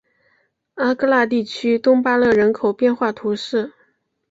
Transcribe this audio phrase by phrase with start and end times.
[0.73, 3.71] 阿戈讷地区东巴勒人口变化图示